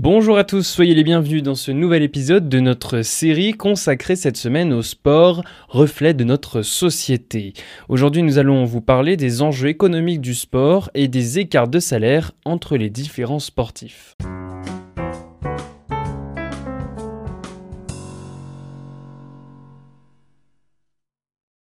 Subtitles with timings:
[0.00, 4.36] Bonjour à tous, soyez les bienvenus dans ce nouvel épisode de notre série consacrée cette
[4.36, 7.52] semaine au sport, reflet de notre société.
[7.88, 12.30] Aujourd'hui nous allons vous parler des enjeux économiques du sport et des écarts de salaire
[12.44, 14.14] entre les différents sportifs.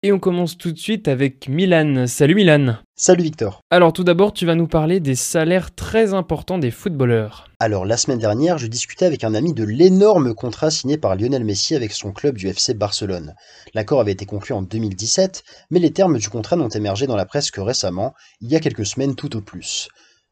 [0.06, 2.06] Et on commence tout de suite avec Milan.
[2.06, 2.76] Salut Milan.
[2.94, 3.62] Salut Victor.
[3.70, 7.48] Alors tout d'abord, tu vas nous parler des salaires très importants des footballeurs.
[7.58, 11.42] Alors la semaine dernière, je discutais avec un ami de l'énorme contrat signé par Lionel
[11.42, 13.34] Messi avec son club du FC Barcelone.
[13.72, 17.24] L'accord avait été conclu en 2017, mais les termes du contrat n'ont émergé dans la
[17.24, 19.88] presse que récemment, il y a quelques semaines tout au plus.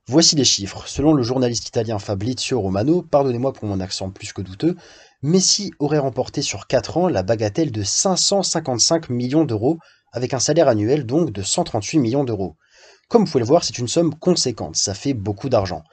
[0.07, 0.87] Voici les chiffres.
[0.89, 4.77] Selon le journaliste italien Fabrizio Romano, pardonnez-moi pour mon accent plus que douteux,
[5.25, 9.79] Messi aurait remporté sur 4 ans la bagatelle de 555 millions d'euros,
[10.13, 12.57] avec un salaire annuel donc de 138 millions d'euros.
[13.09, 15.85] Comme vous pouvez le voir, c'est une somme conséquente, ça fait beaucoup d'argent.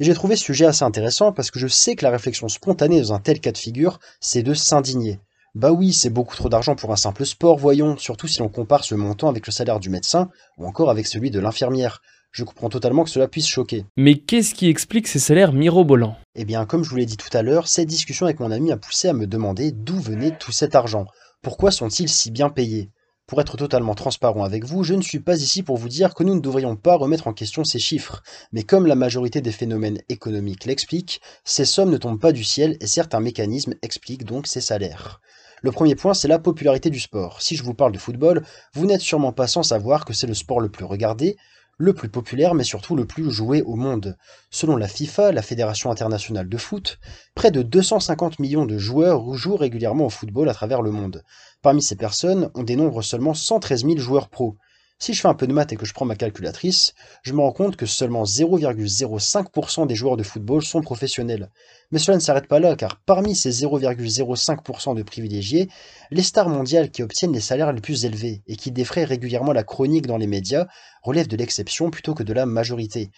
[0.00, 3.00] Et j'ai trouvé ce sujet assez intéressant parce que je sais que la réflexion spontanée
[3.00, 5.20] dans un tel cas de figure, c'est de s'indigner.
[5.54, 8.82] Bah oui, c'est beaucoup trop d'argent pour un simple sport, voyons, surtout si l'on compare
[8.82, 12.02] ce montant avec le salaire du médecin ou encore avec celui de l'infirmière.
[12.32, 13.84] Je comprends totalement que cela puisse choquer.
[13.98, 16.16] Mais qu'est-ce qui explique ces salaires mirobolants?
[16.34, 18.72] Eh bien, comme je vous l'ai dit tout à l'heure, cette discussion avec mon ami
[18.72, 21.04] a poussé à me demander d'où venait tout cet argent.
[21.42, 22.88] Pourquoi sont-ils si bien payés?
[23.26, 26.24] Pour être totalement transparent avec vous, je ne suis pas ici pour vous dire que
[26.24, 30.00] nous ne devrions pas remettre en question ces chiffres, mais comme la majorité des phénomènes
[30.08, 34.62] économiques l'expliquent, ces sommes ne tombent pas du ciel et certains mécanismes expliquent donc ces
[34.62, 35.20] salaires.
[35.60, 37.42] Le premier point, c'est la popularité du sport.
[37.42, 38.42] Si je vous parle de football,
[38.74, 41.36] vous n'êtes sûrement pas sans savoir que c'est le sport le plus regardé,
[41.82, 44.16] le plus populaire mais surtout le plus joué au monde.
[44.50, 47.00] Selon la FIFA, la Fédération internationale de foot,
[47.34, 51.24] près de 250 millions de joueurs jouent régulièrement au football à travers le monde.
[51.60, 54.56] Parmi ces personnes, on dénombre seulement 113 000 joueurs pros.
[55.02, 57.40] Si je fais un peu de maths et que je prends ma calculatrice, je me
[57.40, 61.50] rends compte que seulement 0,05% des joueurs de football sont professionnels.
[61.90, 65.68] Mais cela ne s'arrête pas là, car parmi ces 0,05% de privilégiés,
[66.12, 69.64] les stars mondiales qui obtiennent les salaires les plus élevés et qui défraient régulièrement la
[69.64, 70.68] chronique dans les médias
[71.02, 73.10] relèvent de l'exception plutôt que de la majorité.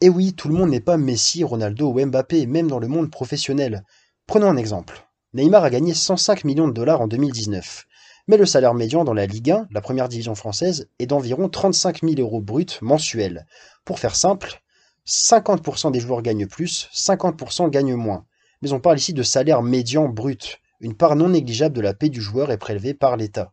[0.00, 3.10] Et oui, tout le monde n'est pas Messi, Ronaldo ou Mbappé, même dans le monde
[3.10, 3.82] professionnel.
[4.28, 5.04] Prenons un exemple.
[5.32, 7.86] Neymar a gagné 105 millions de dollars en 2019
[8.26, 12.00] mais le salaire médian dans la Ligue 1, la première division française, est d'environ 35
[12.02, 13.46] 000 euros bruts mensuels.
[13.84, 14.62] Pour faire simple,
[15.06, 18.24] 50% des joueurs gagnent plus, 50% gagnent moins.
[18.62, 20.60] Mais on parle ici de salaire médian brut.
[20.80, 23.52] Une part non négligeable de la paie du joueur est prélevée par l'État.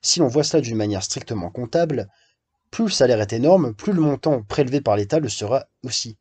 [0.00, 2.08] Si l'on voit cela d'une manière strictement comptable,
[2.70, 6.16] plus le salaire est énorme, plus le montant prélevé par l'État le sera aussi.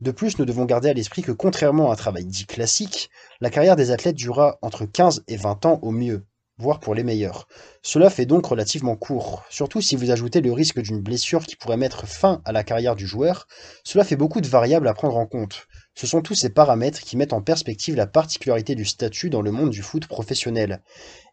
[0.00, 3.10] De plus, nous devons garder à l'esprit que contrairement à un travail dit classique,
[3.40, 6.24] la carrière des athlètes durera entre 15 et 20 ans au mieux
[6.58, 7.48] voire pour les meilleurs.
[7.82, 11.76] Cela fait donc relativement court, surtout si vous ajoutez le risque d'une blessure qui pourrait
[11.76, 13.46] mettre fin à la carrière du joueur,
[13.84, 15.66] cela fait beaucoup de variables à prendre en compte.
[15.94, 19.50] Ce sont tous ces paramètres qui mettent en perspective la particularité du statut dans le
[19.50, 20.82] monde du foot professionnel.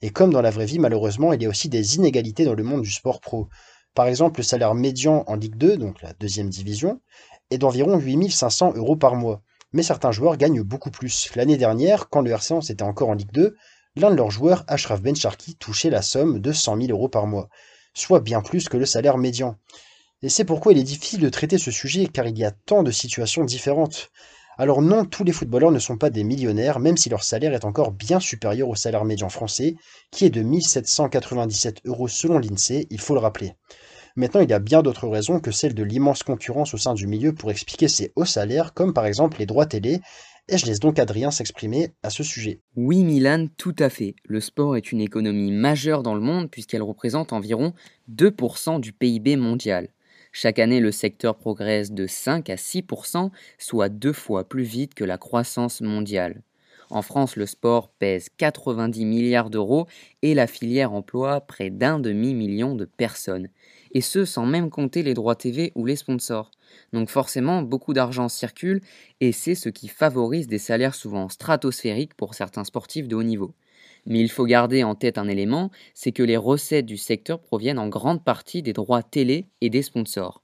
[0.02, 2.63] Et comme dans la vraie vie, malheureusement, il y a aussi des inégalités dans le
[2.63, 3.47] monde du sport pro.
[3.94, 7.00] Par exemple, le salaire médian en Ligue 2, donc la deuxième division,
[7.51, 9.41] est d'environ 8500 euros par mois.
[9.72, 11.30] Mais certains joueurs gagnent beaucoup plus.
[11.36, 13.56] L'année dernière, quand le RC était encore en Ligue 2,
[13.95, 17.50] l'un de leurs joueurs, Ashraf Bencharki, touchait la somme de 100 000 euros par mois,
[17.94, 19.57] soit bien plus que le salaire médian.
[20.22, 22.83] Et c'est pourquoi il est difficile de traiter ce sujet, car il y a tant
[22.83, 24.11] de situations différentes.
[24.57, 27.63] Alors non, tous les footballeurs ne sont pas des millionnaires, même si leur salaire est
[27.63, 29.75] encore bien supérieur au salaire médian français,
[30.11, 33.53] qui est de 1797 euros selon l'INSEE, il faut le rappeler.
[34.17, 37.07] Maintenant, il y a bien d'autres raisons que celle de l'immense concurrence au sein du
[37.07, 40.01] milieu pour expliquer ces hauts salaires, comme par exemple les droits télé,
[40.50, 42.60] et je laisse donc Adrien s'exprimer à ce sujet.
[42.76, 44.16] Oui Milan, tout à fait.
[44.26, 47.74] Le sport est une économie majeure dans le monde puisqu'elle représente environ
[48.14, 49.90] 2% du PIB mondial.
[50.32, 55.04] Chaque année, le secteur progresse de 5 à 6%, soit deux fois plus vite que
[55.04, 56.44] la croissance mondiale.
[56.91, 59.88] En France, le sport pèse 90 milliards d'euros
[60.22, 63.50] et la filière emploie près d'un demi-million de personnes.
[63.91, 66.51] Et ce, sans même compter les droits TV ou les sponsors.
[66.94, 68.81] Donc forcément, beaucoup d'argent circule
[69.19, 73.53] et c'est ce qui favorise des salaires souvent stratosphériques pour certains sportifs de haut niveau.
[74.06, 77.80] Mais il faut garder en tête un élément, c'est que les recettes du secteur proviennent
[77.80, 80.42] en grande partie des droits télé et des sponsors.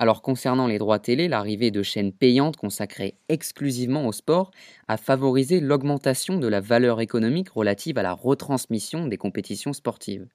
[0.00, 4.50] Alors concernant les droits télé, l'arrivée de chaînes payantes consacrées exclusivement au sport
[4.88, 10.26] a favorisé l'augmentation de la valeur économique relative à la retransmission des compétitions sportives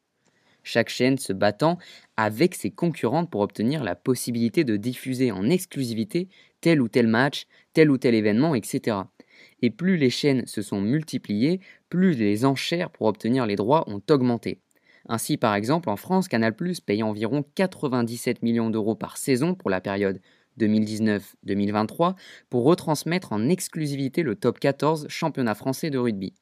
[0.66, 1.78] chaque chaîne se battant
[2.18, 6.28] avec ses concurrentes pour obtenir la possibilité de diffuser en exclusivité
[6.60, 8.98] tel ou tel match, tel ou tel événement, etc.
[9.62, 14.02] Et plus les chaînes se sont multipliées, plus les enchères pour obtenir les droits ont
[14.10, 14.60] augmenté.
[15.08, 16.56] Ainsi, par exemple, en France, Canal
[16.86, 20.20] paye environ 97 millions d'euros par saison pour la période
[20.60, 22.16] 2019-2023
[22.50, 26.34] pour retransmettre en exclusivité le top 14 championnat français de rugby.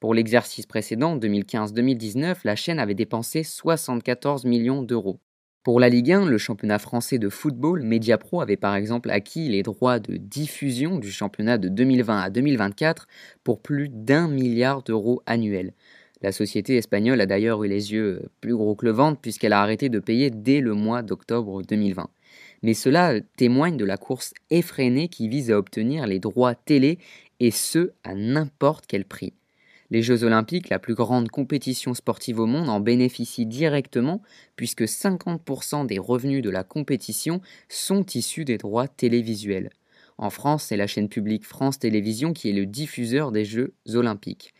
[0.00, 5.20] Pour l'exercice précédent, 2015-2019, la chaîne avait dépensé 74 millions d'euros.
[5.62, 9.62] Pour la Ligue 1, le championnat français de football, Mediapro avait par exemple acquis les
[9.62, 13.06] droits de diffusion du championnat de 2020 à 2024
[13.44, 15.72] pour plus d'un milliard d'euros annuels.
[16.24, 19.60] La société espagnole a d'ailleurs eu les yeux plus gros que le ventre puisqu'elle a
[19.60, 22.08] arrêté de payer dès le mois d'octobre 2020.
[22.62, 26.98] Mais cela témoigne de la course effrénée qui vise à obtenir les droits télé
[27.40, 29.34] et ce à n'importe quel prix.
[29.90, 34.22] Les Jeux olympiques, la plus grande compétition sportive au monde, en bénéficient directement
[34.56, 39.68] puisque 50% des revenus de la compétition sont issus des droits télévisuels.
[40.16, 44.54] En France, c'est la chaîne publique France Télévisions qui est le diffuseur des Jeux olympiques.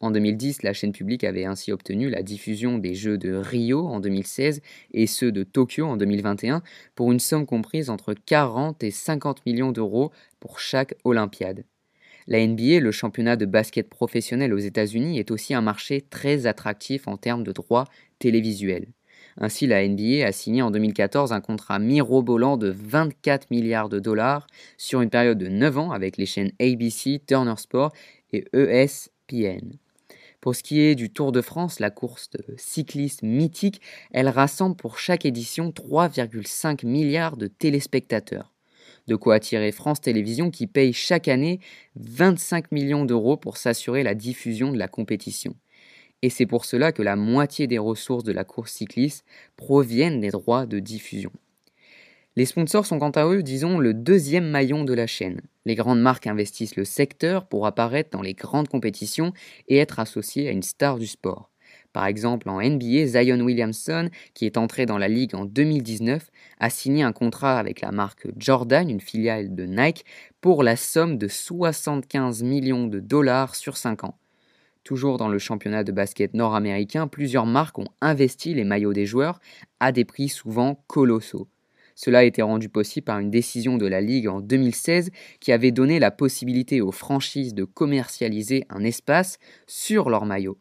[0.00, 3.98] En 2010, la chaîne publique avait ainsi obtenu la diffusion des Jeux de Rio en
[3.98, 4.62] 2016
[4.92, 6.62] et ceux de Tokyo en 2021
[6.94, 11.64] pour une somme comprise entre 40 et 50 millions d'euros pour chaque Olympiade.
[12.28, 17.08] La NBA, le championnat de basket professionnel aux États-Unis, est aussi un marché très attractif
[17.08, 17.86] en termes de droits
[18.20, 18.86] télévisuels.
[19.40, 24.46] Ainsi, la NBA a signé en 2014 un contrat mirobolant de 24 milliards de dollars
[24.76, 27.92] sur une période de 9 ans avec les chaînes ABC, Turner Sport
[28.32, 29.78] et ESPN.
[30.40, 32.44] Pour ce qui est du Tour de France, la course de
[33.22, 33.80] mythique,
[34.12, 38.54] elle rassemble pour chaque édition 3,5 milliards de téléspectateurs.
[39.08, 41.58] De quoi attirer France Télévisions qui paye chaque année
[41.96, 45.56] 25 millions d'euros pour s'assurer la diffusion de la compétition.
[46.22, 49.24] Et c'est pour cela que la moitié des ressources de la course cycliste
[49.56, 51.32] proviennent des droits de diffusion.
[52.38, 55.40] Les sponsors sont quant à eux, disons, le deuxième maillon de la chaîne.
[55.66, 59.32] Les grandes marques investissent le secteur pour apparaître dans les grandes compétitions
[59.66, 61.50] et être associées à une star du sport.
[61.92, 66.30] Par exemple, en NBA, Zion Williamson, qui est entré dans la ligue en 2019,
[66.60, 70.04] a signé un contrat avec la marque Jordan, une filiale de Nike,
[70.40, 74.16] pour la somme de 75 millions de dollars sur 5 ans.
[74.84, 79.40] Toujours dans le championnat de basket nord-américain, plusieurs marques ont investi les maillots des joueurs
[79.80, 81.48] à des prix souvent colossaux.
[82.00, 85.10] Cela a été rendu possible par une décision de la Ligue en 2016
[85.40, 90.58] qui avait donné la possibilité aux franchises de commercialiser un espace sur leurs maillots.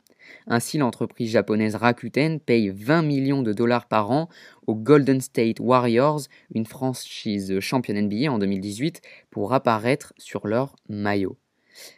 [0.47, 4.29] Ainsi, l'entreprise japonaise Rakuten paye 20 millions de dollars par an
[4.65, 6.21] aux Golden State Warriors,
[6.55, 11.37] une franchise championne NBA en 2018, pour apparaître sur leur maillot.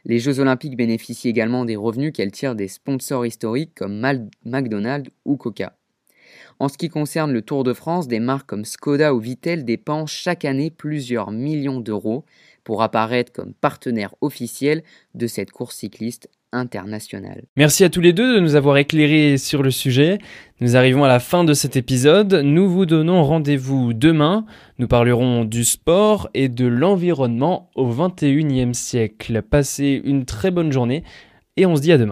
[0.03, 4.06] Les Jeux olympiques bénéficient également des revenus qu'elles tirent des sponsors historiques comme
[4.44, 5.79] McDonald's ou Coca.
[6.59, 10.07] En ce qui concerne le Tour de France, des marques comme Skoda ou Vittel dépensent
[10.07, 12.25] chaque année plusieurs millions d'euros
[12.65, 14.83] pour apparaître comme partenaire officiel
[15.15, 17.44] de cette course cycliste internationale.
[17.56, 20.17] Merci à tous les deux de nous avoir éclairés sur le sujet.
[20.59, 22.33] Nous arrivons à la fin de cet épisode.
[22.44, 24.45] Nous vous donnons rendez-vous demain.
[24.79, 29.41] Nous parlerons du sport et de l'environnement au 21e siècle.
[29.44, 31.03] Passez une très bonne journée
[31.56, 32.07] et on se dit à demain.